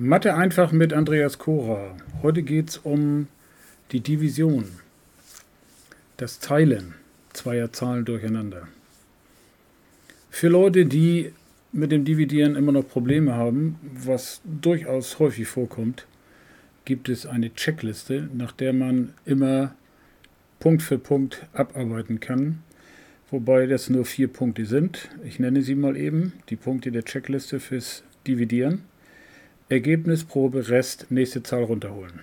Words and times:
Mathe 0.00 0.36
einfach 0.36 0.70
mit 0.70 0.92
Andreas 0.92 1.38
Kora. 1.38 1.96
Heute 2.22 2.44
geht 2.44 2.68
es 2.68 2.76
um 2.78 3.26
die 3.90 3.98
Division, 3.98 4.66
das 6.18 6.38
Teilen 6.38 6.94
zweier 7.32 7.72
Zahlen 7.72 8.04
durcheinander. 8.04 8.68
Für 10.30 10.46
Leute, 10.46 10.86
die 10.86 11.32
mit 11.72 11.90
dem 11.90 12.04
Dividieren 12.04 12.54
immer 12.54 12.70
noch 12.70 12.86
Probleme 12.86 13.34
haben, 13.34 13.74
was 13.82 14.40
durchaus 14.44 15.18
häufig 15.18 15.48
vorkommt, 15.48 16.06
gibt 16.84 17.08
es 17.08 17.26
eine 17.26 17.52
Checkliste, 17.52 18.28
nach 18.32 18.52
der 18.52 18.72
man 18.72 19.14
immer 19.24 19.74
Punkt 20.60 20.82
für 20.82 20.98
Punkt 20.98 21.44
abarbeiten 21.54 22.20
kann, 22.20 22.62
wobei 23.32 23.66
das 23.66 23.90
nur 23.90 24.04
vier 24.04 24.28
Punkte 24.28 24.64
sind. 24.64 25.08
Ich 25.24 25.40
nenne 25.40 25.62
sie 25.62 25.74
mal 25.74 25.96
eben, 25.96 26.34
die 26.50 26.56
Punkte 26.56 26.92
der 26.92 27.04
Checkliste 27.04 27.58
fürs 27.58 28.04
Dividieren. 28.28 28.84
Ergebnis, 29.70 30.24
Probe, 30.24 30.70
Rest, 30.70 31.10
nächste 31.10 31.42
Zahl 31.42 31.64
runterholen. 31.64 32.20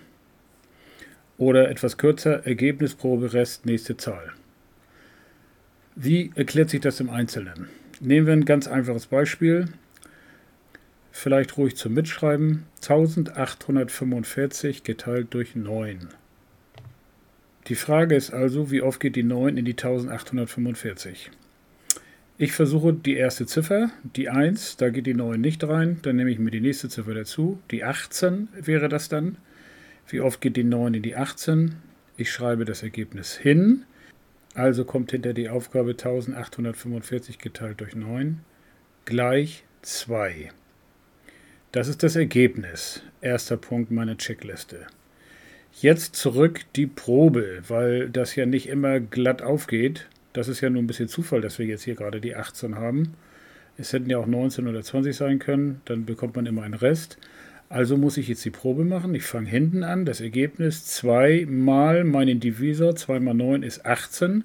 Oder 1.37 1.69
etwas 1.69 1.97
kürzer, 1.97 2.43
Ergebnis, 2.47 2.95
Probe, 2.95 3.33
Rest, 3.33 3.67
nächste 3.67 3.97
Zahl. 3.97 4.33
Wie 5.95 6.31
erklärt 6.33 6.71
sich 6.71 6.81
das 6.81 6.99
im 6.99 7.11
Einzelnen? 7.11 7.69
Nehmen 7.99 8.25
wir 8.25 8.33
ein 8.33 8.45
ganz 8.45 8.67
einfaches 8.67 9.05
Beispiel. 9.05 9.67
Vielleicht 11.11 11.55
ruhig 11.57 11.75
zum 11.75 11.93
Mitschreiben. 11.93 12.63
1845 12.81 14.83
geteilt 14.83 15.31
durch 15.35 15.55
9. 15.55 16.09
Die 17.67 17.75
Frage 17.75 18.15
ist 18.15 18.33
also, 18.33 18.71
wie 18.71 18.81
oft 18.81 18.99
geht 18.99 19.15
die 19.15 19.23
9 19.23 19.57
in 19.57 19.65
die 19.65 19.73
1845? 19.73 21.29
Ich 22.37 22.51
versuche 22.51 22.91
die 22.91 23.15
erste 23.15 23.45
Ziffer, 23.45 23.91
die 24.03 24.27
1, 24.27 24.75
da 24.75 24.89
geht 24.89 25.05
die 25.05 25.13
9 25.13 25.39
nicht 25.39 25.63
rein, 25.63 25.99
dann 26.01 26.17
nehme 26.17 26.31
ich 26.31 26.37
mir 26.37 26.51
die 26.51 26.59
nächste 26.59 26.89
Ziffer 26.89 27.13
dazu. 27.13 27.59
Die 27.71 27.85
18 27.85 28.49
wäre 28.59 28.89
das 28.89 29.07
dann. 29.07 29.37
Wie 30.09 30.19
oft 30.19 30.41
geht 30.41 30.57
die 30.57 30.65
9 30.65 30.95
in 30.95 31.01
die 31.01 31.15
18? 31.15 31.75
Ich 32.17 32.29
schreibe 32.29 32.65
das 32.65 32.83
Ergebnis 32.83 33.37
hin. 33.37 33.85
Also 34.53 34.83
kommt 34.83 35.11
hinter 35.11 35.33
die 35.33 35.47
Aufgabe 35.47 35.91
1845 35.91 37.39
geteilt 37.39 37.79
durch 37.79 37.95
9 37.95 38.41
gleich 39.05 39.63
2. 39.83 40.51
Das 41.71 41.87
ist 41.87 42.03
das 42.03 42.17
Ergebnis. 42.17 43.01
Erster 43.21 43.55
Punkt 43.55 43.91
meiner 43.91 44.17
Checkliste. 44.17 44.87
Jetzt 45.71 46.17
zurück 46.17 46.61
die 46.75 46.87
Probe, 46.87 47.63
weil 47.69 48.09
das 48.09 48.35
ja 48.35 48.45
nicht 48.45 48.67
immer 48.67 48.99
glatt 48.99 49.41
aufgeht. 49.41 50.07
Das 50.35 50.49
ist 50.49 50.59
ja 50.59 50.69
nur 50.69 50.83
ein 50.83 50.87
bisschen 50.87 51.07
Zufall, 51.07 51.39
dass 51.39 51.59
wir 51.59 51.65
jetzt 51.65 51.83
hier 51.83 51.95
gerade 51.95 52.19
die 52.19 52.35
18 52.35 52.75
haben. 52.75 53.13
Es 53.77 53.93
hätten 53.93 54.09
ja 54.09 54.17
auch 54.17 54.25
19 54.25 54.67
oder 54.67 54.83
20 54.83 55.15
sein 55.15 55.39
können, 55.39 55.79
dann 55.85 56.05
bekommt 56.05 56.35
man 56.35 56.45
immer 56.45 56.63
einen 56.63 56.73
Rest. 56.73 57.17
Also 57.69 57.95
muss 57.95 58.17
ich 58.17 58.27
jetzt 58.27 58.43
die 58.43 58.49
Probe 58.49 58.83
machen. 58.83 59.15
Ich 59.15 59.23
fange 59.23 59.47
hinten 59.47 59.85
an. 59.85 60.03
Das 60.03 60.19
Ergebnis 60.19 60.85
2 60.87 61.45
mal 61.49 62.03
meinen 62.03 62.41
Divisor, 62.41 62.97
2 62.97 63.21
mal 63.21 63.33
9 63.33 63.63
ist 63.63 63.85
18 63.85 64.43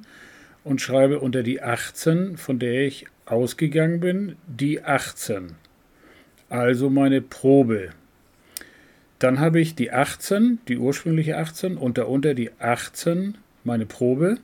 und 0.63 0.81
schreibe 0.81 1.19
unter 1.19 1.43
die 1.43 1.61
18, 1.61 2.37
von 2.37 2.61
der 2.61 2.87
ich 2.87 3.07
ausgegangen 3.27 3.99
bin, 3.99 4.37
die 4.47 4.85
18. 4.85 5.55
Also 6.49 6.89
meine 6.89 7.21
Probe. 7.21 7.91
Dann 9.19 9.41
habe 9.41 9.61
ich 9.61 9.75
die 9.75 9.91
18, 9.91 10.61
die 10.69 10.79
ursprüngliche 10.79 11.37
18 11.37 11.77
und 11.77 11.99
darunter 11.99 12.35
die 12.35 12.53
18, 12.61 13.39
meine 13.65 13.87
Probe 13.87 14.39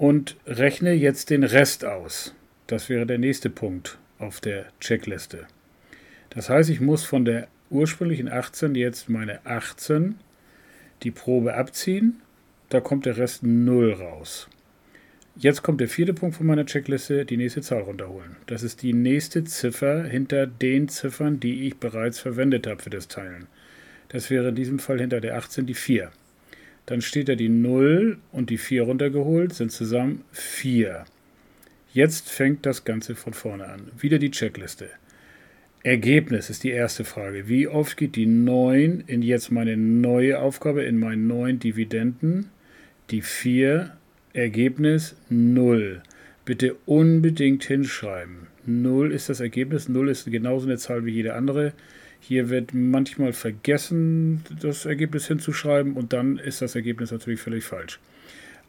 und 0.00 0.38
rechne 0.46 0.94
jetzt 0.94 1.28
den 1.28 1.44
Rest 1.44 1.84
aus. 1.84 2.34
Das 2.66 2.88
wäre 2.88 3.04
der 3.04 3.18
nächste 3.18 3.50
Punkt 3.50 3.98
auf 4.18 4.40
der 4.40 4.64
Checkliste. 4.80 5.46
Das 6.30 6.48
heißt, 6.48 6.70
ich 6.70 6.80
muss 6.80 7.04
von 7.04 7.26
der 7.26 7.48
ursprünglichen 7.68 8.26
18 8.26 8.74
jetzt 8.76 9.10
meine 9.10 9.44
18 9.44 10.14
die 11.02 11.10
Probe 11.10 11.52
abziehen. 11.52 12.22
Da 12.70 12.80
kommt 12.80 13.04
der 13.04 13.18
Rest 13.18 13.42
0 13.42 13.92
raus. 13.92 14.48
Jetzt 15.36 15.62
kommt 15.62 15.82
der 15.82 15.88
vierte 15.88 16.14
Punkt 16.14 16.34
von 16.34 16.46
meiner 16.46 16.64
Checkliste, 16.64 17.26
die 17.26 17.36
nächste 17.36 17.60
Zahl 17.60 17.82
runterholen. 17.82 18.36
Das 18.46 18.62
ist 18.62 18.80
die 18.80 18.94
nächste 18.94 19.44
Ziffer 19.44 20.04
hinter 20.04 20.46
den 20.46 20.88
Ziffern, 20.88 21.40
die 21.40 21.66
ich 21.66 21.76
bereits 21.76 22.18
verwendet 22.18 22.66
habe 22.66 22.82
für 22.82 22.88
das 22.90 23.08
Teilen. 23.08 23.48
Das 24.08 24.30
wäre 24.30 24.48
in 24.48 24.54
diesem 24.54 24.78
Fall 24.78 24.98
hinter 24.98 25.20
der 25.20 25.36
18 25.36 25.66
die 25.66 25.74
4. 25.74 26.10
Dann 26.90 27.02
steht 27.02 27.28
da 27.28 27.36
die 27.36 27.48
0 27.48 28.18
und 28.32 28.50
die 28.50 28.58
4 28.58 28.82
runtergeholt, 28.82 29.54
sind 29.54 29.70
zusammen 29.70 30.24
4. 30.32 31.04
Jetzt 31.92 32.28
fängt 32.28 32.66
das 32.66 32.84
Ganze 32.84 33.14
von 33.14 33.32
vorne 33.32 33.66
an. 33.66 33.82
Wieder 33.96 34.18
die 34.18 34.32
Checkliste. 34.32 34.88
Ergebnis 35.84 36.50
ist 36.50 36.64
die 36.64 36.70
erste 36.70 37.04
Frage. 37.04 37.48
Wie 37.48 37.68
oft 37.68 37.96
geht 37.96 38.16
die 38.16 38.26
9 38.26 39.04
in 39.06 39.22
jetzt 39.22 39.52
meine 39.52 39.76
neue 39.76 40.40
Aufgabe, 40.40 40.82
in 40.82 40.98
meinen 40.98 41.28
neuen 41.28 41.60
Dividenden? 41.60 42.50
Die 43.12 43.22
4, 43.22 43.96
Ergebnis 44.32 45.14
0. 45.28 46.02
Bitte 46.44 46.74
unbedingt 46.86 47.62
hinschreiben. 47.62 48.48
0 48.66 49.12
ist 49.12 49.28
das 49.28 49.38
Ergebnis, 49.38 49.88
0 49.88 50.08
ist 50.08 50.28
genauso 50.28 50.66
eine 50.66 50.78
Zahl 50.78 51.04
wie 51.04 51.12
jede 51.12 51.34
andere. 51.34 51.72
Hier 52.20 52.50
wird 52.50 52.74
manchmal 52.74 53.32
vergessen, 53.32 54.44
das 54.60 54.84
Ergebnis 54.84 55.26
hinzuschreiben 55.26 55.94
und 55.94 56.12
dann 56.12 56.38
ist 56.38 56.62
das 56.62 56.74
Ergebnis 56.74 57.10
natürlich 57.10 57.40
völlig 57.40 57.64
falsch. 57.64 57.98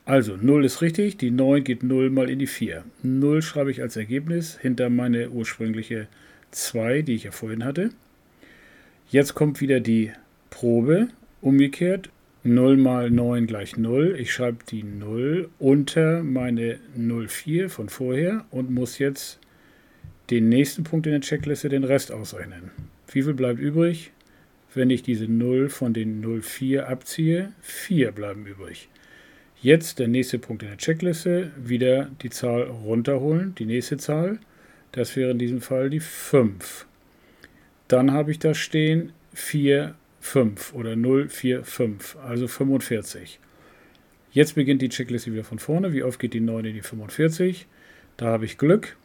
Also 0.06 0.36
0 0.36 0.66
ist 0.66 0.82
richtig, 0.82 1.18
die 1.18 1.32
9 1.32 1.64
geht 1.64 1.84
0 1.84 2.10
mal 2.10 2.30
in 2.30 2.40
die 2.40 2.48
4. 2.48 2.84
0 3.04 3.42
schreibe 3.42 3.72
ich 3.72 3.82
als 3.82 3.96
Ergebnis 3.96 4.58
hinter 4.60 4.90
meine 4.90 5.30
ursprüngliche 5.30 6.08
2, 6.52 7.04
die 7.04 7.14
ich 7.14 7.26
ja 7.26 7.32
vorhin 7.32 7.64
hatte. 7.64 7.92
Jetzt 9.10 9.36
kommt 9.36 9.62
wieder 9.62 9.80
die 9.80 10.12
Probe, 10.50 11.10
umgekehrt. 11.42 12.10
0 12.44 12.78
mal 12.78 13.12
9 13.12 13.46
gleich 13.46 13.78
0. 13.78 14.16
Ich 14.18 14.34
schreibe 14.34 14.60
die 14.68 14.84
0 14.84 15.50
unter 15.60 16.24
meine 16.24 16.80
04 16.96 17.70
von 17.70 17.90
vorher 17.90 18.46
und 18.50 18.72
muss 18.72 18.98
jetzt 18.98 19.40
den 20.32 20.50
nächsten 20.50 20.84
Punkt 20.84 21.06
in 21.06 21.12
der 21.12 21.22
Checkliste, 21.22 21.70
den 21.70 21.84
Rest 21.84 22.12
ausrechnen. 22.12 22.72
Wie 23.12 23.24
viel 23.24 23.34
bleibt 23.34 23.60
übrig? 23.60 24.12
Wenn 24.74 24.90
ich 24.90 25.04
diese 25.04 25.26
0 25.26 25.68
von 25.68 25.94
den 25.94 26.24
0,4 26.24 26.84
abziehe, 26.84 27.52
4 27.62 28.14
bleiben 28.14 28.46
übrig. 28.46 28.88
Jetzt 29.62 30.00
der 30.00 30.08
nächste 30.08 30.40
Punkt 30.40 30.64
in 30.64 30.70
der 30.70 30.78
Checkliste, 30.78 31.52
wieder 31.58 32.10
die 32.22 32.30
Zahl 32.30 32.64
runterholen, 32.64 33.54
die 33.56 33.66
nächste 33.66 33.98
Zahl. 33.98 34.40
Das 34.94 35.16
wäre 35.16 35.32
in 35.32 35.40
diesem 35.40 35.60
Fall 35.60 35.90
die 35.90 36.00
5. 36.00 36.88
Dann 37.90 38.14
habe 38.14 38.32
ich 38.32 38.40
da 38.40 38.54
stehen 38.54 39.12
4, 39.34 39.94
5 40.22 40.74
oder 40.74 40.96
0, 40.96 41.28
4, 41.28 41.66
5, 41.66 42.18
also 42.24 42.48
45. 42.48 43.40
Jetzt 44.32 44.56
beginnt 44.56 44.82
die 44.82 44.90
Checkliste 44.90 45.34
wieder 45.34 45.44
von 45.44 45.60
vorne. 45.60 45.92
Wie 45.92 46.04
oft 46.04 46.18
geht 46.18 46.34
die 46.34 46.40
9 46.40 46.64
in 46.64 46.76
die 46.76 46.82
45? 46.82 47.68
Da 48.16 48.28
habe 48.28 48.46
ich 48.46 48.58
Glück. 48.58 48.96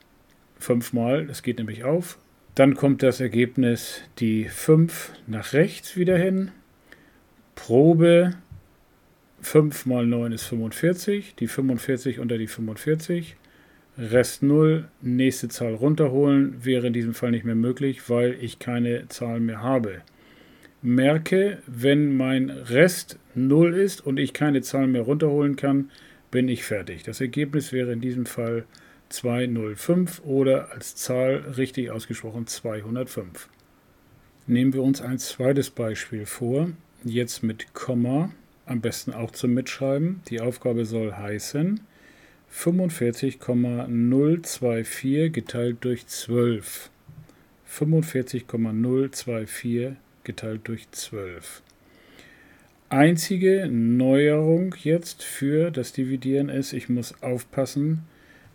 Fünfmal, 0.59 1.27
das 1.27 1.43
geht 1.43 1.59
nämlich 1.59 1.83
auf. 1.83 2.19
Dann 2.57 2.75
kommt 2.75 3.03
das 3.03 3.21
Ergebnis 3.21 4.01
die 4.19 4.47
5 4.47 5.13
nach 5.27 5.53
rechts 5.53 5.95
wieder 5.99 6.17
hin. 6.17 6.53
Probe 7.55 8.31
5 9.43 9.85
mal 9.85 10.07
9 10.07 10.33
ist 10.33 10.45
45, 10.45 11.35
die 11.35 11.49
45 11.49 12.19
unter 12.19 12.39
die 12.39 12.47
45. 12.47 13.37
Rest 13.99 14.43
0, 14.43 14.89
nächste 15.03 15.49
Zahl 15.49 15.75
runterholen 15.75 16.65
wäre 16.65 16.87
in 16.87 16.95
diesem 16.95 17.13
Fall 17.13 17.31
nicht 17.31 17.45
mehr 17.45 17.55
möglich, 17.55 18.09
weil 18.09 18.39
ich 18.41 18.59
keine 18.59 19.07
Zahl 19.09 19.39
mehr 19.39 19.61
habe. 19.61 20.01
Merke, 20.81 21.59
wenn 21.67 22.17
mein 22.17 22.49
Rest 22.49 23.19
0 23.35 23.75
ist 23.75 24.05
und 24.07 24.19
ich 24.19 24.33
keine 24.33 24.63
Zahl 24.63 24.87
mehr 24.87 25.03
runterholen 25.03 25.57
kann, 25.57 25.91
bin 26.31 26.49
ich 26.49 26.65
fertig. 26.65 27.03
Das 27.03 27.21
Ergebnis 27.21 27.75
wäre 27.75 27.93
in 27.93 28.01
diesem 28.01 28.25
Fall 28.25 28.65
205 29.09 30.23
oder 30.25 30.73
als 30.73 30.97
Zahl 30.97 31.37
richtig 31.57 31.91
ausgesprochen 31.91 32.47
205. 32.47 33.49
Nehmen 34.47 34.73
wir 34.73 34.83
uns 34.83 35.01
ein 35.01 35.19
zweites 35.19 35.71
Beispiel 35.71 36.27
vor, 36.27 36.69
jetzt 37.05 37.43
mit 37.43 37.75
Komma, 37.75 38.31
am 38.65 38.81
besten 38.81 39.13
auch 39.13 39.31
zum 39.31 39.55
Mitschreiben. 39.55 40.23
Die 40.29 40.41
Aufgabe 40.41 40.85
soll 40.85 41.13
heißen 41.13 41.81
45,024 42.49 45.33
geteilt 45.33 45.79
durch 45.81 46.07
12. 46.07 46.91
45,024 47.65 49.97
geteilt 50.25 50.61
durch 50.65 50.91
12. 50.91 51.63
Einzige 52.89 53.69
Neuerung 53.69 54.77
jetzt 54.83 55.25
für 55.25 55.73
das 55.73 55.93
Dividieren 55.93 56.49
ist, 56.49 56.73
ich 56.73 56.89
muss 56.89 57.21
aufpassen, 57.21 58.05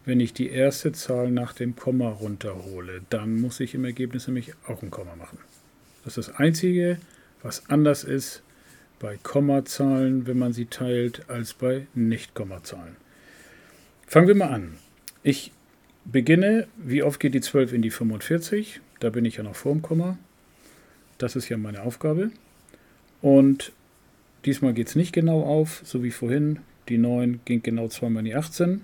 wenn 0.06 0.20
ich 0.20 0.34
die 0.34 0.50
erste 0.50 0.92
Zahl 0.92 1.32
nach 1.32 1.54
dem 1.54 1.76
Komma 1.76 2.10
runterhole, 2.10 3.02
dann 3.10 3.40
muss 3.40 3.60
ich 3.60 3.76
im 3.76 3.86
Ergebnis 3.86 4.28
nämlich 4.28 4.54
auch 4.68 4.82
ein 4.82 4.92
Komma 4.92 5.16
machen. 5.16 5.38
Das 6.04 6.18
ist 6.18 6.30
das 6.30 6.36
Einzige, 6.38 6.98
was 7.44 7.70
anders 7.70 8.04
ist 8.04 8.42
bei 9.00 9.18
Kommazahlen, 9.22 10.28
wenn 10.28 10.38
man 10.38 10.54
sie 10.54 10.66
teilt, 10.66 11.30
als 11.30 11.54
bei 11.54 11.88
Nicht-Kommazahlen. 11.94 12.96
Fangen 14.08 14.28
wir 14.28 14.36
mal 14.36 14.50
an. 14.50 14.78
Ich 15.24 15.52
beginne, 16.06 16.68
wie 16.78 17.04
oft 17.04 17.20
geht 17.20 17.34
die 17.34 17.42
12 17.42 17.74
in 17.74 17.82
die 17.82 17.92
45? 17.92 18.82
Da 19.00 19.10
bin 19.10 19.26
ich 19.26 19.38
ja 19.38 19.44
noch 19.44 19.56
vor 19.56 19.74
dem 19.74 19.82
Komma. 19.82 20.18
Das 21.18 21.36
ist 21.36 21.50
ja 21.50 21.58
meine 21.58 21.84
Aufgabe. 21.84 22.32
Und 23.22 23.72
diesmal 24.46 24.74
geht 24.74 24.88
es 24.88 24.96
nicht 24.96 25.14
genau 25.14 25.44
auf, 25.44 25.82
so 25.84 26.04
wie 26.04 26.12
vorhin. 26.12 26.60
Die 26.90 26.98
9 26.98 27.42
ging 27.46 27.62
genau 27.62 27.88
zweimal 27.88 28.22
in 28.22 28.26
die 28.26 28.36
18. 28.36 28.82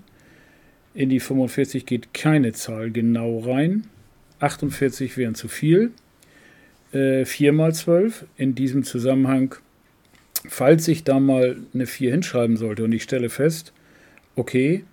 In 0.94 1.08
die 1.08 1.20
45 1.20 1.86
geht 1.86 2.14
keine 2.14 2.52
Zahl 2.52 2.90
genau 2.90 3.38
rein. 3.38 3.84
48 4.40 5.16
wären 5.16 5.34
zu 5.34 5.48
viel. 5.48 5.92
Äh, 6.92 7.24
4 7.24 7.52
mal 7.52 7.74
12. 7.74 8.26
In 8.36 8.54
diesem 8.54 8.84
Zusammenhang, 8.84 9.54
falls 10.48 10.88
ich 10.88 11.04
da 11.04 11.20
mal 11.20 11.56
eine 11.74 11.86
4 11.86 12.10
hinschreiben 12.10 12.56
sollte 12.56 12.84
und 12.84 12.92
ich 12.92 13.02
stelle 13.02 13.28
fest, 13.28 13.72
okay, 14.36 14.84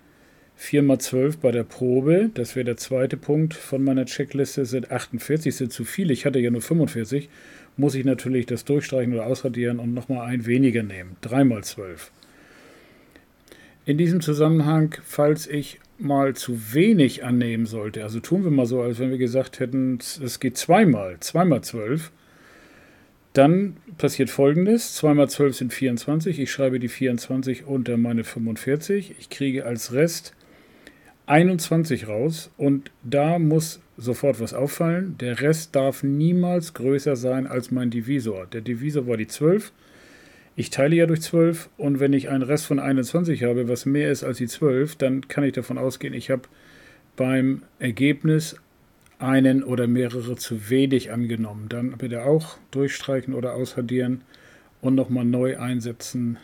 4 0.56 0.82
mal 0.82 0.98
12 0.98 1.38
bei 1.38 1.52
der 1.52 1.64
Probe, 1.64 2.30
das 2.32 2.56
wäre 2.56 2.64
der 2.64 2.76
zweite 2.76 3.16
Punkt 3.16 3.54
von 3.54 3.84
meiner 3.84 4.06
Checkliste, 4.06 4.64
sind 4.64 4.90
48, 4.90 5.54
sind 5.54 5.72
zu 5.72 5.84
viel. 5.84 6.10
Ich 6.10 6.24
hatte 6.24 6.38
ja 6.38 6.50
nur 6.50 6.62
45, 6.62 7.28
muss 7.76 7.94
ich 7.94 8.04
natürlich 8.04 8.46
das 8.46 8.64
durchstreichen 8.64 9.12
oder 9.12 9.26
ausradieren 9.26 9.78
und 9.78 9.92
nochmal 9.92 10.26
ein 10.26 10.46
weniger 10.46 10.82
nehmen. 10.82 11.16
3 11.20 11.44
mal 11.44 11.62
12. 11.62 12.10
In 13.84 13.98
diesem 13.98 14.20
Zusammenhang, 14.20 14.96
falls 15.04 15.46
ich 15.46 15.78
mal 15.98 16.34
zu 16.34 16.74
wenig 16.74 17.24
annehmen 17.24 17.66
sollte, 17.66 18.02
also 18.02 18.20
tun 18.20 18.44
wir 18.44 18.50
mal 18.50 18.66
so, 18.66 18.82
als 18.82 18.98
wenn 18.98 19.10
wir 19.10 19.18
gesagt 19.18 19.60
hätten, 19.60 19.98
es 19.98 20.40
geht 20.40 20.56
zweimal, 20.56 21.18
zweimal 21.20 21.62
12, 21.62 22.10
dann 23.36 23.76
passiert 23.98 24.30
folgendes: 24.30 24.94
2 24.94 25.12
mal 25.12 25.28
12 25.28 25.56
sind 25.56 25.72
24. 25.72 26.40
Ich 26.40 26.50
schreibe 26.50 26.78
die 26.78 26.88
24 26.88 27.66
unter 27.66 27.98
meine 27.98 28.24
45. 28.24 29.14
Ich 29.18 29.28
kriege 29.28 29.66
als 29.66 29.92
Rest 29.92 30.34
21 31.26 32.08
raus 32.08 32.50
und 32.56 32.90
da 33.02 33.38
muss 33.38 33.80
sofort 33.98 34.40
was 34.40 34.54
auffallen. 34.54 35.16
Der 35.18 35.40
Rest 35.40 35.76
darf 35.76 36.02
niemals 36.02 36.72
größer 36.72 37.16
sein 37.16 37.46
als 37.46 37.70
mein 37.70 37.90
Divisor. 37.90 38.46
Der 38.46 38.62
Divisor 38.62 39.06
war 39.06 39.18
die 39.18 39.26
12. 39.26 39.72
Ich 40.58 40.70
teile 40.70 40.96
ja 40.96 41.04
durch 41.04 41.20
12 41.20 41.68
und 41.76 42.00
wenn 42.00 42.14
ich 42.14 42.30
einen 42.30 42.42
Rest 42.42 42.64
von 42.64 42.78
21 42.78 43.44
habe, 43.44 43.68
was 43.68 43.84
mehr 43.84 44.10
ist 44.10 44.24
als 44.24 44.38
die 44.38 44.46
12, 44.46 44.96
dann 44.96 45.28
kann 45.28 45.44
ich 45.44 45.52
davon 45.52 45.76
ausgehen, 45.76 46.14
ich 46.14 46.30
habe 46.30 46.42
beim 47.14 47.62
Ergebnis 47.78 48.56
einen 49.18 49.62
oder 49.62 49.86
mehrere 49.86 50.36
zu 50.36 50.70
wenig 50.70 51.12
angenommen. 51.12 51.68
Dann 51.68 51.92
bitte 51.98 52.24
auch 52.24 52.56
durchstreichen 52.70 53.34
oder 53.34 53.52
aushaddieren 53.52 54.22
und 54.80 54.94
nochmal 54.94 55.26
neu 55.26 55.58
einsetzen 55.58 56.38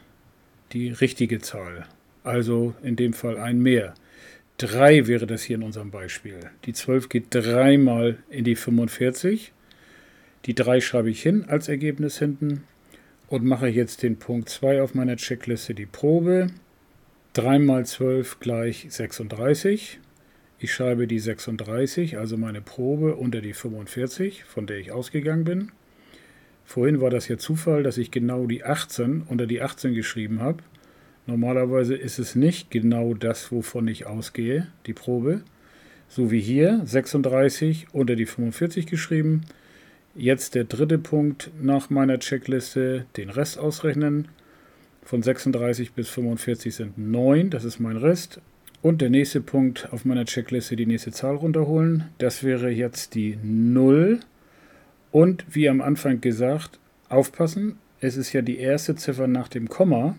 die 0.72 0.90
richtige 0.90 1.40
Zahl. 1.40 1.86
Also 2.22 2.74
in 2.82 2.96
dem 2.96 3.14
Fall 3.14 3.38
ein 3.38 3.60
mehr. 3.60 3.94
3 4.58 5.06
wäre 5.06 5.26
das 5.26 5.42
hier 5.42 5.56
in 5.56 5.62
unserem 5.62 5.90
Beispiel. 5.90 6.38
Die 6.66 6.74
12 6.74 7.08
geht 7.08 7.26
dreimal 7.30 8.18
in 8.28 8.44
die 8.44 8.56
45. 8.56 9.52
Die 10.44 10.54
3 10.54 10.82
schreibe 10.82 11.08
ich 11.08 11.22
hin 11.22 11.46
als 11.48 11.68
Ergebnis 11.68 12.18
hinten 12.18 12.64
und 13.32 13.46
mache 13.46 13.66
jetzt 13.66 14.02
den 14.02 14.18
Punkt 14.18 14.50
2 14.50 14.82
auf 14.82 14.94
meiner 14.94 15.16
Checkliste, 15.16 15.72
die 15.72 15.86
Probe. 15.86 16.48
3 17.32 17.60
mal 17.60 17.86
12 17.86 18.40
gleich 18.40 18.86
36. 18.90 20.00
Ich 20.58 20.74
schreibe 20.74 21.06
die 21.06 21.18
36, 21.18 22.18
also 22.18 22.36
meine 22.36 22.60
Probe, 22.60 23.16
unter 23.16 23.40
die 23.40 23.54
45, 23.54 24.44
von 24.44 24.66
der 24.66 24.76
ich 24.76 24.92
ausgegangen 24.92 25.44
bin. 25.44 25.72
Vorhin 26.66 27.00
war 27.00 27.08
das 27.08 27.26
ja 27.26 27.38
Zufall, 27.38 27.82
dass 27.82 27.96
ich 27.96 28.10
genau 28.10 28.44
die 28.44 28.64
18 28.64 29.22
unter 29.22 29.46
die 29.46 29.62
18 29.62 29.94
geschrieben 29.94 30.42
habe. 30.42 30.62
Normalerweise 31.26 31.94
ist 31.94 32.18
es 32.18 32.34
nicht 32.34 32.70
genau 32.70 33.14
das, 33.14 33.50
wovon 33.50 33.88
ich 33.88 34.04
ausgehe, 34.04 34.66
die 34.84 34.92
Probe. 34.92 35.40
So 36.06 36.30
wie 36.30 36.40
hier, 36.40 36.82
36 36.84 37.86
unter 37.92 38.14
die 38.14 38.26
45 38.26 38.84
geschrieben. 38.84 39.46
Jetzt 40.14 40.54
der 40.54 40.64
dritte 40.64 40.98
Punkt 40.98 41.50
nach 41.60 41.88
meiner 41.88 42.18
Checkliste, 42.18 43.06
den 43.16 43.30
Rest 43.30 43.58
ausrechnen. 43.58 44.28
Von 45.02 45.22
36 45.22 45.92
bis 45.92 46.10
45 46.10 46.74
sind 46.74 46.98
9, 46.98 47.48
das 47.48 47.64
ist 47.64 47.80
mein 47.80 47.96
Rest. 47.96 48.40
Und 48.82 49.00
der 49.00 49.08
nächste 49.08 49.40
Punkt 49.40 49.88
auf 49.90 50.04
meiner 50.04 50.26
Checkliste, 50.26 50.76
die 50.76 50.84
nächste 50.84 51.12
Zahl 51.12 51.36
runterholen. 51.36 52.10
Das 52.18 52.44
wäre 52.44 52.68
jetzt 52.68 53.14
die 53.14 53.38
0. 53.42 54.20
Und 55.12 55.46
wie 55.48 55.68
am 55.70 55.80
Anfang 55.80 56.20
gesagt, 56.20 56.78
aufpassen, 57.08 57.78
es 58.00 58.18
ist 58.18 58.34
ja 58.34 58.42
die 58.42 58.58
erste 58.58 58.96
Ziffer 58.96 59.28
nach 59.28 59.48
dem 59.48 59.68
Komma. 59.68 60.16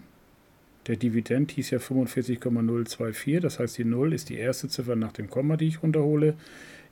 Der 0.87 0.95
Dividend 0.95 1.51
hieß 1.51 1.69
ja 1.69 1.79
45,024, 1.79 3.39
das 3.41 3.59
heißt 3.59 3.77
die 3.77 3.85
0 3.85 4.13
ist 4.13 4.29
die 4.29 4.37
erste 4.37 4.67
Ziffer 4.69 4.95
nach 4.95 5.13
dem 5.13 5.29
Komma, 5.29 5.55
die 5.55 5.67
ich 5.67 5.83
runterhole. 5.83 6.33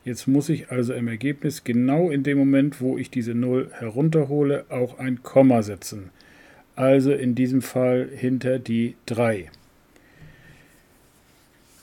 Jetzt 0.04 0.28
muss 0.28 0.50
ich 0.50 0.72
also 0.72 0.94
im 0.94 1.08
Ergebnis 1.08 1.64
genau 1.64 2.10
in 2.10 2.24
dem 2.24 2.38
Moment, 2.38 2.82
wo 2.82 2.98
ich 2.98 3.12
diese 3.12 3.36
0 3.36 3.70
herunterhole, 3.72 4.66
auch 4.70 4.98
ein 4.98 5.22
Komma 5.22 5.62
setzen. 5.62 6.10
Also 6.76 7.12
in 7.12 7.36
diesem 7.36 7.62
Fall 7.62 8.10
hinter 8.16 8.58
die 8.58 8.96
3. 9.06 9.52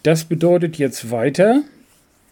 Das 0.02 0.24
bedeutet 0.24 0.76
jetzt 0.76 1.10
weiter, 1.10 1.62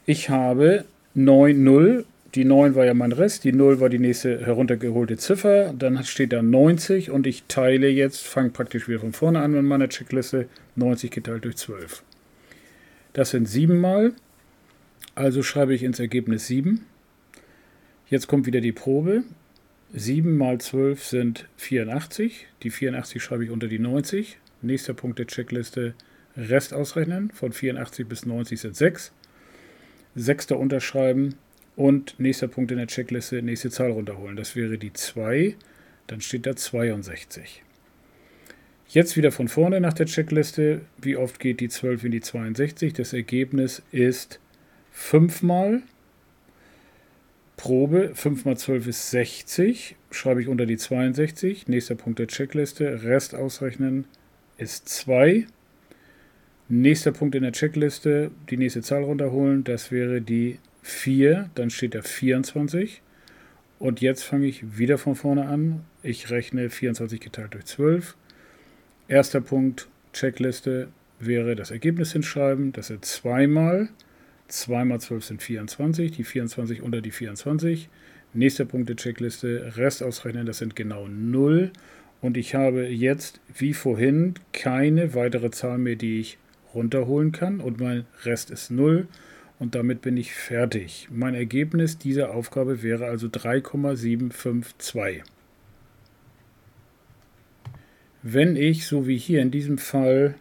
ich 0.06 0.30
habe 0.30 0.84
9, 1.14 1.62
0 1.62 2.04
die 2.36 2.44
9 2.44 2.74
war 2.74 2.84
ja 2.84 2.92
mein 2.92 3.12
Rest, 3.12 3.44
die 3.44 3.52
0 3.52 3.80
war 3.80 3.88
die 3.88 3.98
nächste 3.98 4.44
heruntergeholte 4.44 5.16
Ziffer, 5.16 5.72
dann 5.72 6.04
steht 6.04 6.34
da 6.34 6.42
90 6.42 7.10
und 7.10 7.26
ich 7.26 7.44
teile 7.48 7.88
jetzt, 7.88 8.26
fange 8.26 8.50
praktisch 8.50 8.88
wieder 8.88 9.00
von 9.00 9.12
vorne 9.12 9.40
an 9.40 9.54
in 9.54 9.64
meiner 9.64 9.88
Checkliste, 9.88 10.46
90 10.76 11.10
geteilt 11.10 11.44
durch 11.46 11.56
12. 11.56 12.02
Das 13.14 13.30
sind 13.30 13.48
7 13.48 13.80
mal, 13.80 14.12
also 15.16 15.42
schreibe 15.42 15.74
ich 15.74 15.82
ins 15.82 15.98
Ergebnis 15.98 16.46
7. 16.46 16.82
Jetzt 18.08 18.28
kommt 18.28 18.46
wieder 18.46 18.60
die 18.60 18.72
Probe. 18.72 19.24
7 19.92 20.36
mal 20.36 20.58
12 20.60 21.04
sind 21.04 21.48
84. 21.56 22.46
Die 22.62 22.70
84 22.70 23.22
schreibe 23.22 23.44
ich 23.44 23.50
unter 23.50 23.66
die 23.66 23.78
90. 23.78 24.38
Nächster 24.62 24.94
Punkt 24.94 25.18
der 25.18 25.26
Checkliste, 25.26 25.94
Rest 26.36 26.74
ausrechnen. 26.74 27.30
Von 27.30 27.52
84 27.52 28.06
bis 28.06 28.26
90 28.26 28.60
sind 28.60 28.76
6. 28.76 29.12
Sechster 30.14 30.58
unterschreiben 30.58 31.34
und 31.76 32.18
nächster 32.18 32.48
Punkt 32.48 32.70
in 32.70 32.78
der 32.78 32.86
Checkliste, 32.86 33.42
nächste 33.42 33.70
Zahl 33.70 33.90
runterholen. 33.90 34.36
Das 34.36 34.54
wäre 34.54 34.78
die 34.78 34.92
2. 34.92 35.56
Dann 36.06 36.20
steht 36.20 36.46
da 36.46 36.54
62. 36.54 37.62
Jetzt 38.88 39.16
wieder 39.16 39.32
von 39.32 39.48
vorne 39.48 39.80
nach 39.80 39.94
der 39.94 40.06
Checkliste. 40.06 40.82
Wie 41.00 41.16
oft 41.16 41.40
geht 41.40 41.60
die 41.60 41.68
12 41.68 42.04
in 42.04 42.12
die 42.12 42.20
62? 42.20 42.92
Das 42.92 43.12
Ergebnis 43.12 43.82
ist 43.90 44.40
5 44.96 45.42
mal. 45.42 45.82
Probe, 47.58 48.12
5 48.14 48.44
mal 48.46 48.56
12 48.56 48.86
ist 48.88 49.10
60. 49.10 49.94
Schreibe 50.10 50.40
ich 50.40 50.48
unter 50.48 50.64
die 50.64 50.78
62. 50.78 51.68
Nächster 51.68 51.94
Punkt 51.94 52.18
der 52.18 52.26
Checkliste. 52.26 53.04
Rest 53.04 53.34
ausrechnen 53.34 54.06
ist 54.56 54.88
2. 54.88 55.46
Nächster 56.68 57.12
Punkt 57.12 57.34
in 57.34 57.42
der 57.42 57.52
Checkliste. 57.52 58.30
Die 58.48 58.56
nächste 58.56 58.80
Zahl 58.80 59.04
runterholen. 59.04 59.64
Das 59.64 59.92
wäre 59.92 60.22
die 60.22 60.58
4, 60.82 61.50
dann 61.54 61.70
steht 61.70 61.94
da 61.94 62.02
24. 62.02 63.02
Und 63.78 64.00
jetzt 64.00 64.22
fange 64.22 64.46
ich 64.46 64.78
wieder 64.78 64.96
von 64.96 65.14
vorne 65.14 65.46
an. 65.46 65.84
Ich 66.02 66.30
rechne 66.30 66.70
24 66.70 67.20
geteilt 67.20 67.52
durch 67.52 67.66
12. 67.66 68.16
Erster 69.08 69.42
Punkt, 69.42 69.88
Checkliste, 70.14 70.88
wäre 71.20 71.54
das 71.54 71.70
Ergebnis 71.70 72.12
hinschreiben. 72.12 72.72
Das 72.72 72.86
sind 72.88 73.04
zweimal. 73.04 73.90
2 74.48 74.84
mal 74.84 75.00
12 75.00 75.24
sind 75.24 75.42
24. 75.42 76.12
Die 76.12 76.24
24 76.24 76.82
unter 76.82 77.00
die 77.00 77.10
24. 77.10 77.88
Nächster 78.34 78.64
Punkt 78.64 78.88
der 78.88 78.96
Checkliste, 78.96 79.76
Rest 79.76 80.02
ausrechnen, 80.02 80.46
das 80.46 80.58
sind 80.58 80.76
genau 80.76 81.08
0. 81.08 81.70
Und 82.20 82.36
ich 82.36 82.54
habe 82.54 82.86
jetzt, 82.86 83.40
wie 83.56 83.72
vorhin, 83.72 84.34
keine 84.52 85.14
weitere 85.14 85.50
Zahl 85.50 85.78
mehr, 85.78 85.96
die 85.96 86.20
ich 86.20 86.38
runterholen 86.74 87.32
kann. 87.32 87.60
Und 87.60 87.80
mein 87.80 88.04
Rest 88.24 88.50
ist 88.50 88.70
0 88.70 89.08
und 89.58 89.74
damit 89.74 90.02
bin 90.02 90.16
ich 90.16 90.32
fertig. 90.32 91.08
Mein 91.10 91.34
Ergebnis 91.34 91.98
dieser 91.98 92.34
Aufgabe 92.34 92.82
wäre 92.82 93.06
also 93.06 93.28
3,752. 93.28 95.22
Wenn 98.22 98.56
ich, 98.56 98.86
so 98.86 99.06
wie 99.06 99.16
hier 99.16 99.40
in 99.40 99.50
diesem 99.50 99.78
Fall, 99.78 100.34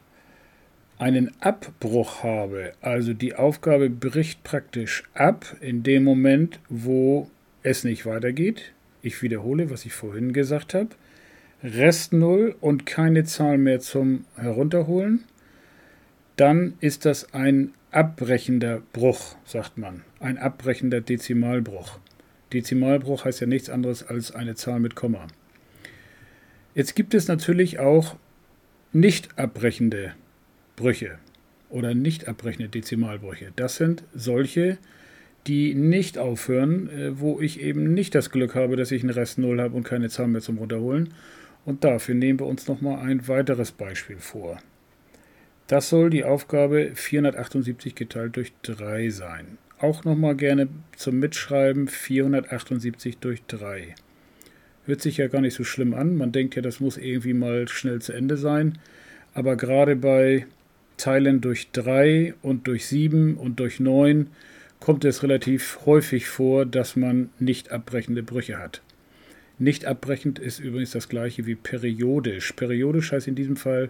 einen 0.97 1.31
Abbruch 1.41 2.23
habe, 2.23 2.73
also 2.81 3.13
die 3.13 3.35
Aufgabe 3.35 3.89
bricht 3.89 4.43
praktisch 4.43 5.03
ab 5.13 5.55
in 5.59 5.83
dem 5.83 6.03
Moment, 6.03 6.59
wo 6.69 7.29
es 7.63 7.83
nicht 7.83 8.05
weitergeht. 8.05 8.71
Ich 9.01 9.21
wiederhole, 9.21 9.69
was 9.69 9.85
ich 9.85 9.93
vorhin 9.93 10.33
gesagt 10.33 10.73
habe. 10.73 10.89
Rest 11.63 12.13
0 12.13 12.55
und 12.61 12.85
keine 12.85 13.23
Zahl 13.23 13.57
mehr 13.57 13.79
zum 13.79 14.25
Herunterholen. 14.35 15.25
Dann 16.35 16.75
ist 16.79 17.05
das 17.05 17.33
ein 17.33 17.73
abbrechender 17.91 18.81
Bruch, 18.93 19.35
sagt 19.45 19.77
man. 19.77 20.03
Ein 20.19 20.37
abbrechender 20.37 21.01
Dezimalbruch. 21.01 21.99
Dezimalbruch 22.53 23.25
heißt 23.25 23.41
ja 23.41 23.47
nichts 23.47 23.69
anderes 23.69 24.03
als 24.03 24.33
eine 24.33 24.55
Zahl 24.55 24.79
mit 24.79 24.95
Komma. 24.95 25.27
Jetzt 26.73 26.95
gibt 26.95 27.13
es 27.13 27.27
natürlich 27.27 27.79
auch 27.79 28.15
nicht 28.91 29.37
abbrechende 29.39 30.13
Brüche 30.75 31.19
oder 31.69 31.93
nicht 31.93 32.27
abbrechende 32.27 32.69
Dezimalbrüche. 32.69 33.51
Das 33.55 33.75
sind 33.75 34.03
solche, 34.13 34.77
die 35.47 35.75
nicht 35.75 36.17
aufhören, 36.17 36.89
äh, 36.89 37.19
wo 37.19 37.39
ich 37.41 37.61
eben 37.61 37.93
nicht 37.93 38.15
das 38.15 38.31
Glück 38.31 38.55
habe, 38.55 38.75
dass 38.75 38.91
ich 38.91 39.03
einen 39.03 39.11
Rest 39.11 39.37
0 39.37 39.61
habe 39.61 39.75
und 39.75 39.83
keine 39.83 40.09
Zahl 40.09 40.27
mehr 40.27 40.41
zum 40.41 40.57
Runterholen. 40.57 41.13
Und 41.65 41.83
dafür 41.83 42.15
nehmen 42.15 42.39
wir 42.39 42.45
uns 42.45 42.67
nochmal 42.67 42.99
ein 42.99 43.27
weiteres 43.27 43.71
Beispiel 43.71 44.17
vor. 44.17 44.59
Das 45.67 45.89
soll 45.89 46.11
die 46.11 46.23
Aufgabe 46.23 46.91
478 46.93 47.95
geteilt 47.95 48.35
durch 48.35 48.53
3 48.61 49.09
sein. 49.09 49.57
Auch 49.79 50.03
nochmal 50.03 50.35
gerne 50.35 50.67
zum 50.95 51.19
Mitschreiben 51.19 51.87
478 51.87 53.17
durch 53.17 53.43
3. 53.47 53.95
Hört 54.85 55.01
sich 55.01 55.17
ja 55.17 55.27
gar 55.27 55.41
nicht 55.41 55.55
so 55.55 55.63
schlimm 55.63 55.95
an. 55.95 56.15
Man 56.15 56.31
denkt 56.31 56.55
ja, 56.55 56.61
das 56.61 56.79
muss 56.79 56.97
irgendwie 56.97 57.33
mal 57.33 57.67
schnell 57.67 57.99
zu 57.99 58.13
Ende 58.13 58.37
sein. 58.37 58.77
Aber 59.33 59.57
gerade 59.57 59.95
bei 59.95 60.45
Teilen 60.97 61.41
durch 61.41 61.71
3 61.71 62.35
und 62.41 62.67
durch 62.67 62.85
7 62.87 63.37
und 63.37 63.59
durch 63.59 63.79
9 63.79 64.27
kommt 64.79 65.05
es 65.05 65.23
relativ 65.23 65.79
häufig 65.85 66.27
vor, 66.27 66.65
dass 66.65 66.95
man 66.95 67.29
nicht 67.39 67.71
abbrechende 67.71 68.23
Brüche 68.23 68.57
hat. 68.57 68.81
Nicht 69.57 69.85
abbrechend 69.85 70.37
ist 70.37 70.59
übrigens 70.59 70.91
das 70.91 71.09
gleiche 71.09 71.45
wie 71.45 71.55
periodisch. 71.55 72.51
Periodisch 72.53 73.11
heißt 73.11 73.27
in 73.27 73.35
diesem 73.35 73.55
Fall 73.55 73.89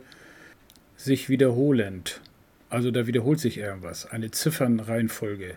sich 0.96 1.28
wiederholend. 1.28 2.22
Also 2.70 2.92
da 2.92 3.08
wiederholt 3.08 3.40
sich 3.40 3.58
irgendwas, 3.58 4.06
eine 4.06 4.32
Ziffernreihenfolge. 4.32 5.56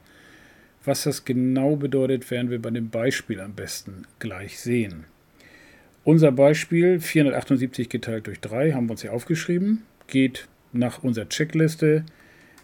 Was 0.84 1.04
das 1.04 1.24
genau 1.24 1.76
bedeutet, 1.76 2.30
werden 2.30 2.50
wir 2.50 2.60
bei 2.60 2.70
dem 2.70 2.90
Beispiel 2.90 3.40
am 3.40 3.54
besten 3.54 4.06
gleich 4.18 4.58
sehen. 4.58 5.04
Unser 6.04 6.32
Beispiel 6.32 7.00
478 7.00 7.88
geteilt 7.88 8.26
durch 8.26 8.40
3 8.40 8.72
haben 8.72 8.86
wir 8.86 8.92
uns 8.92 9.02
hier 9.02 9.12
aufgeschrieben, 9.12 9.82
geht 10.06 10.48
nach 10.78 11.02
unserer 11.02 11.28
Checkliste. 11.28 12.04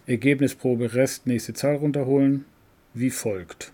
Ergebnisprobe 0.07 0.93
Rest, 0.93 1.25
nächste 1.27 1.53
Zahl 1.53 1.75
runterholen, 1.75 2.45
wie 2.93 3.09
folgt. 3.09 3.71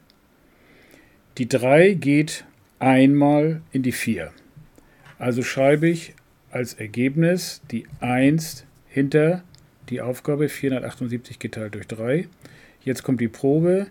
Die 1.37 1.47
3 1.47 1.93
geht 1.93 2.45
einmal 2.79 3.61
in 3.71 3.83
die 3.83 3.91
4. 3.91 4.31
Also 5.19 5.43
schreibe 5.43 5.87
ich 5.87 6.13
als 6.49 6.73
Ergebnis 6.73 7.61
die 7.71 7.85
1 7.99 8.65
hinter 8.87 9.43
die 9.89 10.01
Aufgabe 10.01 10.49
478 10.49 11.39
geteilt 11.39 11.75
durch 11.75 11.87
3. 11.87 12.27
Jetzt 12.83 13.03
kommt 13.03 13.21
die 13.21 13.27
Probe. 13.27 13.87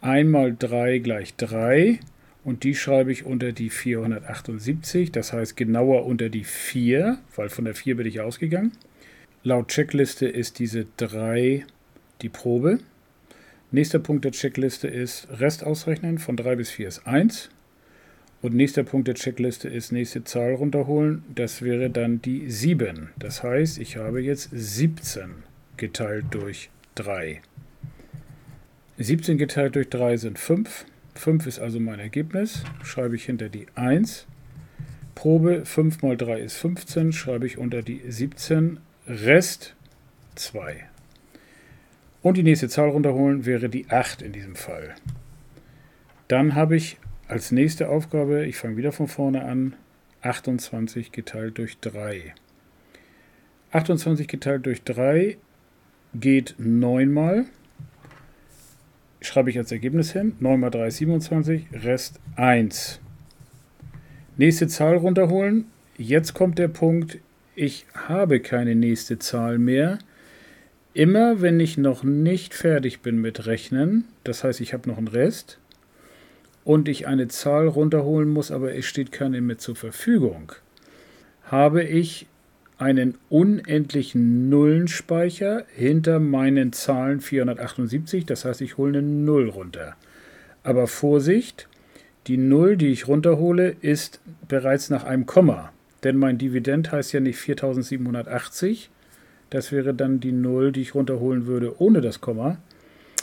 Einmal 0.00 0.56
3 0.58 0.98
gleich 0.98 1.36
3 1.36 2.00
und 2.44 2.64
die 2.64 2.74
schreibe 2.74 3.12
ich 3.12 3.24
unter 3.24 3.52
die 3.52 3.70
478, 3.70 5.12
das 5.12 5.32
heißt 5.32 5.56
genauer 5.56 6.06
unter 6.06 6.28
die 6.28 6.44
4, 6.44 7.18
weil 7.36 7.48
von 7.48 7.64
der 7.64 7.74
4 7.74 7.96
bin 7.96 8.06
ich 8.06 8.20
ausgegangen. 8.20 8.72
Laut 9.44 9.66
Checkliste 9.66 10.28
ist 10.28 10.60
diese 10.60 10.86
3 10.98 11.66
die 12.20 12.28
Probe. 12.28 12.78
Nächster 13.72 13.98
Punkt 13.98 14.24
der 14.24 14.30
Checkliste 14.30 14.86
ist 14.86 15.26
Rest 15.32 15.64
ausrechnen, 15.64 16.18
von 16.18 16.36
3 16.36 16.54
bis 16.54 16.70
4 16.70 16.86
ist 16.86 17.06
1. 17.08 17.50
Und 18.40 18.54
nächster 18.54 18.84
Punkt 18.84 19.08
der 19.08 19.16
Checkliste 19.16 19.68
ist 19.68 19.90
nächste 19.90 20.22
Zahl 20.22 20.54
runterholen. 20.54 21.24
Das 21.34 21.60
wäre 21.60 21.90
dann 21.90 22.22
die 22.22 22.48
7. 22.52 23.08
Das 23.18 23.42
heißt, 23.42 23.78
ich 23.78 23.96
habe 23.96 24.22
jetzt 24.22 24.50
17 24.52 25.42
geteilt 25.76 26.26
durch 26.30 26.70
3. 26.94 27.40
17 28.98 29.38
geteilt 29.38 29.74
durch 29.74 29.88
3 29.88 30.18
sind 30.18 30.38
5. 30.38 30.86
5 31.16 31.46
ist 31.48 31.58
also 31.58 31.80
mein 31.80 31.98
Ergebnis. 31.98 32.62
Schreibe 32.84 33.16
ich 33.16 33.24
hinter 33.24 33.48
die 33.48 33.66
1. 33.74 34.28
Probe 35.16 35.64
5 35.64 36.00
mal 36.02 36.16
3 36.16 36.38
ist 36.38 36.58
15. 36.58 37.12
Schreibe 37.12 37.46
ich 37.46 37.58
unter 37.58 37.82
die 37.82 38.02
17. 38.06 38.78
Rest 39.08 39.74
2. 40.36 40.84
Und 42.22 42.36
die 42.36 42.44
nächste 42.44 42.68
Zahl 42.68 42.88
runterholen 42.88 43.46
wäre 43.46 43.68
die 43.68 43.90
8 43.90 44.22
in 44.22 44.32
diesem 44.32 44.54
Fall. 44.54 44.94
Dann 46.28 46.54
habe 46.54 46.76
ich 46.76 46.98
als 47.26 47.50
nächste 47.50 47.88
Aufgabe, 47.88 48.46
ich 48.46 48.56
fange 48.56 48.76
wieder 48.76 48.92
von 48.92 49.08
vorne 49.08 49.44
an, 49.44 49.74
28 50.22 51.10
geteilt 51.10 51.58
durch 51.58 51.80
3. 51.80 52.32
28 53.72 54.28
geteilt 54.28 54.66
durch 54.66 54.84
3 54.84 55.36
geht 56.14 56.54
9 56.58 57.10
mal. 57.10 57.46
Schreibe 59.20 59.50
ich 59.50 59.58
als 59.58 59.72
Ergebnis 59.72 60.12
hin. 60.12 60.36
9 60.38 60.60
mal 60.60 60.70
3 60.70 60.86
ist 60.86 60.98
27, 60.98 61.66
Rest 61.72 62.20
1. 62.36 63.00
Nächste 64.36 64.68
Zahl 64.68 64.96
runterholen. 64.96 65.64
Jetzt 65.98 66.34
kommt 66.34 66.60
der 66.60 66.68
Punkt, 66.68 67.18
ich 67.54 67.86
habe 67.94 68.40
keine 68.40 68.74
nächste 68.74 69.18
Zahl 69.18 69.58
mehr. 69.58 69.98
Immer 70.94 71.40
wenn 71.40 71.58
ich 71.60 71.78
noch 71.78 72.02
nicht 72.02 72.54
fertig 72.54 73.00
bin 73.00 73.20
mit 73.20 73.46
Rechnen, 73.46 74.04
das 74.24 74.44
heißt 74.44 74.60
ich 74.60 74.72
habe 74.72 74.88
noch 74.88 74.98
einen 74.98 75.08
Rest, 75.08 75.58
und 76.64 76.88
ich 76.88 77.06
eine 77.06 77.28
Zahl 77.28 77.66
runterholen 77.66 78.28
muss, 78.28 78.50
aber 78.50 78.74
es 78.74 78.84
steht 78.84 79.10
keine 79.10 79.40
mehr 79.40 79.58
zur 79.58 79.74
Verfügung, 79.74 80.52
habe 81.44 81.82
ich 81.82 82.26
einen 82.78 83.16
unendlichen 83.28 84.48
Nullenspeicher 84.48 85.64
hinter 85.74 86.18
meinen 86.18 86.72
Zahlen 86.72 87.20
478. 87.20 88.26
Das 88.26 88.44
heißt, 88.44 88.60
ich 88.60 88.76
hole 88.76 88.98
eine 88.98 89.06
Null 89.06 89.48
runter. 89.48 89.94
Aber 90.64 90.88
Vorsicht, 90.88 91.68
die 92.26 92.36
Null, 92.36 92.76
die 92.76 92.88
ich 92.88 93.06
runterhole, 93.06 93.76
ist 93.80 94.20
bereits 94.48 94.90
nach 94.90 95.04
einem 95.04 95.26
Komma. 95.26 95.72
Denn 96.04 96.16
mein 96.16 96.38
Dividend 96.38 96.92
heißt 96.92 97.12
ja 97.12 97.20
nicht 97.20 97.38
4780. 97.38 98.90
Das 99.50 99.70
wäre 99.70 99.94
dann 99.94 100.20
die 100.20 100.32
Null, 100.32 100.72
die 100.72 100.80
ich 100.80 100.94
runterholen 100.94 101.46
würde 101.46 101.80
ohne 101.80 102.00
das 102.00 102.20
Komma, 102.20 102.58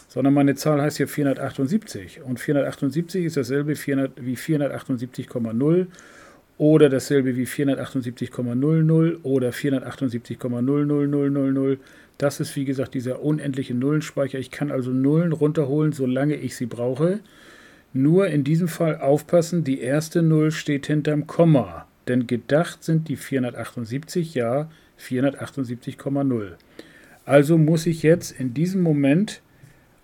sondern 0.07 0.33
meine 0.33 0.55
Zahl 0.55 0.81
heißt 0.81 0.97
hier 0.97 1.07
478. 1.07 2.21
Und 2.21 2.39
478 2.39 3.25
ist 3.25 3.37
dasselbe 3.37 3.73
wie 3.73 4.35
478,0 4.35 5.87
oder 6.59 6.89
dasselbe 6.89 7.35
wie 7.35 7.45
478,00 7.45 9.23
oder 9.23 9.49
478,00000. 9.49 11.77
Das 12.19 12.39
ist 12.39 12.55
wie 12.55 12.65
gesagt 12.65 12.93
dieser 12.93 13.23
unendliche 13.23 13.73
Nullenspeicher. 13.73 14.37
Ich 14.37 14.51
kann 14.51 14.71
also 14.71 14.91
Nullen 14.91 15.31
runterholen, 15.31 15.93
solange 15.93 16.35
ich 16.35 16.55
sie 16.55 16.67
brauche. 16.67 17.21
Nur 17.93 18.27
in 18.27 18.43
diesem 18.43 18.67
Fall 18.67 18.99
aufpassen, 18.99 19.63
die 19.63 19.79
erste 19.79 20.21
Null 20.21 20.51
steht 20.51 20.85
hinterm 20.85 21.25
Komma. 21.25 21.87
Denn 22.09 22.27
gedacht 22.27 22.83
sind 22.83 23.07
die 23.07 23.15
478 23.15 24.33
ja 24.33 24.69
478,0. 24.99 26.55
Also 27.23 27.57
muss 27.57 27.85
ich 27.85 28.03
jetzt 28.03 28.37
in 28.37 28.53
diesem 28.53 28.81
Moment 28.81 29.41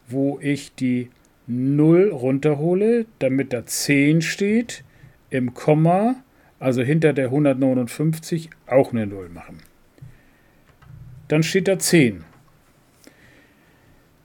wo 0.07 0.39
ich 0.41 0.75
die 0.75 1.09
0 1.47 2.09
runterhole, 2.11 3.05
damit 3.19 3.53
da 3.53 3.65
10 3.65 4.21
steht, 4.21 4.83
im 5.29 5.53
Komma, 5.53 6.15
also 6.59 6.81
hinter 6.81 7.13
der 7.13 7.25
159, 7.25 8.49
auch 8.67 8.91
eine 8.91 9.07
0 9.07 9.29
machen. 9.29 9.57
Dann 11.27 11.43
steht 11.43 11.67
da 11.67 11.79
10. 11.79 12.23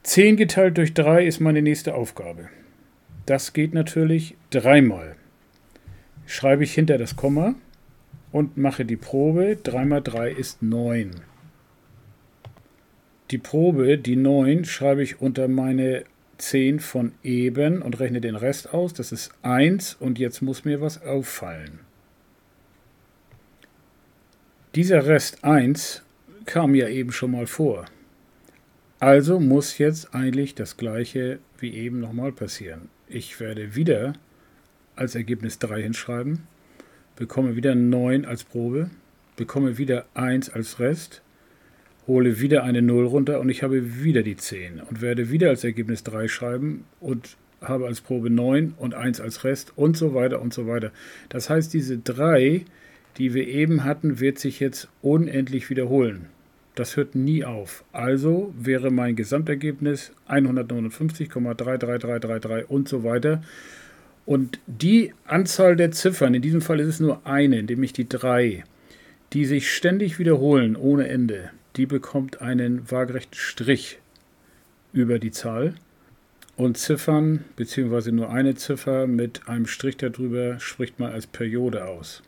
10 0.02 0.36
geteilt 0.36 0.78
durch 0.78 0.94
3 0.94 1.26
ist 1.26 1.40
meine 1.40 1.62
nächste 1.62 1.94
Aufgabe. 1.94 2.48
Das 3.26 3.52
geht 3.52 3.74
natürlich 3.74 4.36
dreimal. 4.50 5.16
Schreibe 6.26 6.64
ich 6.64 6.74
hinter 6.74 6.98
das 6.98 7.16
Komma 7.16 7.54
und 8.32 8.56
mache 8.56 8.84
die 8.84 8.96
Probe. 8.96 9.56
3 9.62 9.84
mal 9.84 10.00
3 10.00 10.30
ist 10.30 10.62
9 10.62 11.10
die 13.30 13.38
Probe, 13.38 13.96
die 13.98 14.16
9, 14.16 14.64
schreibe 14.64 15.02
ich 15.02 15.20
unter 15.20 15.48
meine 15.48 16.04
10 16.38 16.80
von 16.80 17.12
eben 17.22 17.82
und 17.82 18.00
rechne 18.00 18.20
den 18.20 18.34
Rest 18.34 18.72
aus. 18.74 18.92
Das 18.92 19.12
ist 19.12 19.32
1 19.42 19.94
und 19.94 20.18
jetzt 20.18 20.42
muss 20.42 20.64
mir 20.64 20.80
was 20.80 21.02
auffallen. 21.02 21.80
Dieser 24.74 25.06
Rest 25.06 25.44
1 25.44 26.02
kam 26.46 26.74
ja 26.74 26.88
eben 26.88 27.12
schon 27.12 27.32
mal 27.32 27.46
vor. 27.46 27.86
Also 28.98 29.40
muss 29.40 29.78
jetzt 29.78 30.14
eigentlich 30.14 30.54
das 30.54 30.76
gleiche 30.76 31.38
wie 31.58 31.74
eben 31.74 32.00
nochmal 32.00 32.32
passieren. 32.32 32.88
Ich 33.08 33.38
werde 33.40 33.74
wieder 33.74 34.14
als 34.96 35.14
Ergebnis 35.14 35.58
3 35.58 35.82
hinschreiben, 35.82 36.46
bekomme 37.20 37.54
wieder 37.54 37.76
9 37.76 38.24
als 38.24 38.42
Probe, 38.44 38.88
bekomme 39.36 39.78
wieder 39.78 40.06
1 40.14 40.50
als 40.50 40.80
Rest, 40.80 41.22
hole 42.06 42.40
wieder 42.40 42.64
eine 42.64 42.80
0 42.80 43.04
runter 43.04 43.40
und 43.40 43.50
ich 43.50 43.62
habe 43.62 44.02
wieder 44.02 44.22
die 44.22 44.36
10 44.36 44.80
und 44.80 45.02
werde 45.02 45.30
wieder 45.30 45.50
als 45.50 45.62
Ergebnis 45.62 46.02
3 46.02 46.28
schreiben 46.28 46.86
und 46.98 47.36
habe 47.60 47.86
als 47.86 48.00
Probe 48.00 48.30
9 48.30 48.72
und 48.78 48.94
1 48.94 49.20
als 49.20 49.44
Rest 49.44 49.74
und 49.76 49.98
so 49.98 50.14
weiter 50.14 50.40
und 50.40 50.54
so 50.54 50.66
weiter. 50.66 50.92
Das 51.28 51.50
heißt, 51.50 51.74
diese 51.74 51.98
3, 51.98 52.64
die 53.18 53.34
wir 53.34 53.46
eben 53.46 53.84
hatten, 53.84 54.18
wird 54.18 54.38
sich 54.38 54.58
jetzt 54.58 54.88
unendlich 55.02 55.68
wiederholen. 55.68 56.24
Das 56.74 56.96
hört 56.96 57.14
nie 57.14 57.44
auf. 57.44 57.84
Also 57.92 58.54
wäre 58.58 58.90
mein 58.90 59.14
Gesamtergebnis 59.14 60.12
159,33333 60.26 62.64
und 62.64 62.88
so 62.88 63.04
weiter. 63.04 63.42
Und 64.30 64.60
die 64.68 65.12
Anzahl 65.24 65.74
der 65.74 65.90
Ziffern, 65.90 66.34
in 66.34 66.42
diesem 66.42 66.60
Fall 66.60 66.78
ist 66.78 66.86
es 66.86 67.00
nur 67.00 67.26
eine, 67.26 67.64
nämlich 67.64 67.92
die 67.92 68.08
3, 68.08 68.62
die 69.32 69.44
sich 69.44 69.74
ständig 69.74 70.20
wiederholen 70.20 70.76
ohne 70.76 71.08
Ende, 71.08 71.50
die 71.74 71.84
bekommt 71.84 72.40
einen 72.40 72.88
waagerechten 72.88 73.34
Strich 73.34 73.98
über 74.92 75.18
die 75.18 75.32
Zahl. 75.32 75.74
Und 76.54 76.78
Ziffern, 76.78 77.44
beziehungsweise 77.56 78.12
nur 78.12 78.30
eine 78.30 78.54
Ziffer 78.54 79.08
mit 79.08 79.48
einem 79.48 79.66
Strich 79.66 79.96
darüber, 79.96 80.60
spricht 80.60 81.00
man 81.00 81.10
als 81.10 81.26
Periode 81.26 81.88
aus. 81.88 82.22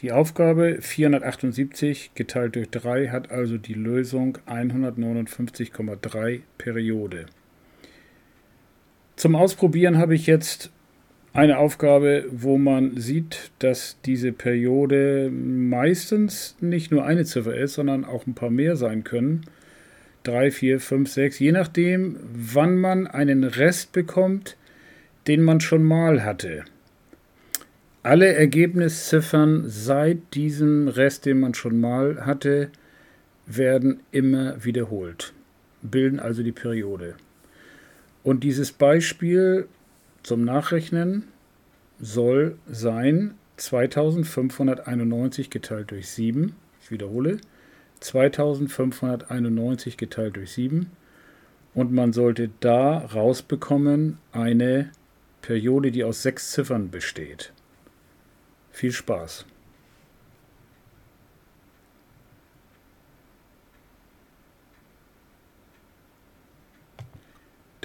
Die 0.00 0.10
Aufgabe 0.10 0.78
478 0.80 2.10
geteilt 2.16 2.56
durch 2.56 2.70
3 2.70 3.10
hat 3.10 3.30
also 3.30 3.56
die 3.56 3.74
Lösung 3.74 4.38
159,3 4.48 6.40
Periode. 6.58 7.26
Zum 9.14 9.36
Ausprobieren 9.36 9.96
habe 9.98 10.16
ich 10.16 10.26
jetzt 10.26 10.72
eine 11.34 11.58
Aufgabe, 11.58 12.26
wo 12.30 12.58
man 12.58 12.96
sieht, 12.96 13.50
dass 13.58 13.98
diese 14.04 14.32
Periode 14.32 15.30
meistens 15.30 16.56
nicht 16.60 16.92
nur 16.92 17.04
eine 17.04 17.24
Ziffer 17.24 17.56
ist, 17.56 17.74
sondern 17.74 18.04
auch 18.04 18.26
ein 18.26 18.34
paar 18.34 18.50
mehr 18.50 18.76
sein 18.76 19.02
können. 19.02 19.42
3, 20.22 20.52
4, 20.52 20.80
5, 20.80 21.10
6, 21.10 21.38
je 21.40 21.52
nachdem, 21.52 22.16
wann 22.32 22.78
man 22.78 23.08
einen 23.08 23.42
Rest 23.42 23.92
bekommt, 23.92 24.56
den 25.26 25.42
man 25.42 25.60
schon 25.60 25.82
mal 25.82 26.24
hatte. 26.24 26.64
Alle 28.04 28.32
Ergebnisziffern 28.32 29.64
seit 29.66 30.34
diesem 30.34 30.86
Rest, 30.86 31.26
den 31.26 31.40
man 31.40 31.54
schon 31.54 31.80
mal 31.80 32.24
hatte, 32.24 32.70
werden 33.46 34.00
immer 34.12 34.64
wiederholt, 34.64 35.32
bilden 35.82 36.20
also 36.20 36.44
die 36.44 36.52
Periode. 36.52 37.16
Und 38.22 38.44
dieses 38.44 38.72
Beispiel 38.72 39.66
zum 40.24 40.42
Nachrechnen 40.42 41.28
soll 42.00 42.58
sein 42.66 43.34
2591 43.58 45.50
geteilt 45.50 45.92
durch 45.92 46.08
7. 46.08 46.56
Ich 46.82 46.90
wiederhole. 46.90 47.38
2591 48.00 49.96
geteilt 49.96 50.36
durch 50.36 50.52
7. 50.52 50.90
Und 51.74 51.92
man 51.92 52.12
sollte 52.12 52.50
da 52.60 52.98
rausbekommen 52.98 54.18
eine 54.32 54.90
Periode, 55.42 55.92
die 55.92 56.04
aus 56.04 56.22
sechs 56.22 56.52
Ziffern 56.52 56.90
besteht. 56.90 57.52
Viel 58.70 58.92
Spaß! 58.92 59.44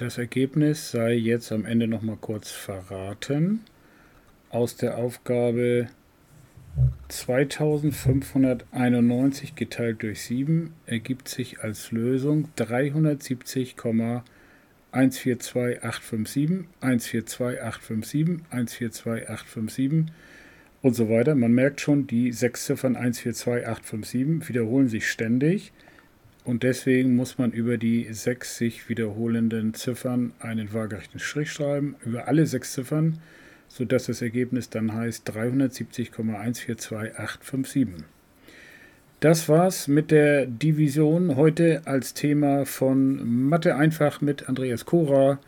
Das 0.00 0.16
Ergebnis 0.16 0.92
sei 0.92 1.12
jetzt 1.12 1.52
am 1.52 1.66
Ende 1.66 1.86
noch 1.86 2.00
mal 2.00 2.16
kurz 2.18 2.50
verraten. 2.50 3.60
Aus 4.48 4.76
der 4.76 4.96
Aufgabe 4.96 5.88
2591 7.08 9.56
geteilt 9.56 10.02
durch 10.02 10.22
7 10.22 10.72
ergibt 10.86 11.28
sich 11.28 11.60
als 11.60 11.92
Lösung 11.92 12.48
370,142857, 12.56 14.22
142857, 14.90 16.64
142857 18.50 20.06
und 20.80 20.94
so 20.94 21.10
weiter. 21.10 21.34
Man 21.34 21.52
merkt 21.52 21.82
schon, 21.82 22.06
die 22.06 22.32
sechs 22.32 22.64
Ziffern 22.64 22.96
142857 22.96 24.48
wiederholen 24.48 24.88
sich 24.88 25.10
ständig. 25.10 25.74
Und 26.44 26.62
deswegen 26.62 27.16
muss 27.16 27.38
man 27.38 27.50
über 27.52 27.76
die 27.76 28.06
sechs 28.12 28.56
sich 28.56 28.88
wiederholenden 28.88 29.74
Ziffern 29.74 30.32
einen 30.40 30.72
waagerechten 30.72 31.20
Strich 31.20 31.52
schreiben, 31.52 31.96
über 32.04 32.28
alle 32.28 32.46
sechs 32.46 32.72
Ziffern, 32.72 33.18
sodass 33.68 34.06
das 34.06 34.22
Ergebnis 34.22 34.70
dann 34.70 34.94
heißt 34.94 35.30
370,142857. 35.30 38.04
Das 39.20 39.50
war's 39.50 39.86
mit 39.86 40.10
der 40.10 40.46
Division 40.46 41.36
heute 41.36 41.82
als 41.84 42.14
Thema 42.14 42.64
von 42.64 43.48
Mathe 43.48 43.76
einfach 43.76 44.22
mit 44.22 44.48
Andreas 44.48 44.86
Kora. 44.86 45.38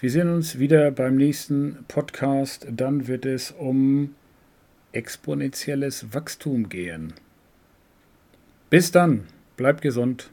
Wir 0.00 0.10
sehen 0.10 0.32
uns 0.32 0.58
wieder 0.58 0.90
beim 0.90 1.16
nächsten 1.16 1.84
Podcast. 1.88 2.66
Dann 2.70 3.08
wird 3.08 3.26
es 3.26 3.50
um 3.50 4.14
exponentielles 4.92 6.14
Wachstum 6.14 6.70
gehen. 6.70 7.12
Bis 8.70 8.90
dann! 8.90 9.24
Bleibt 9.62 9.80
gesund. 9.80 10.28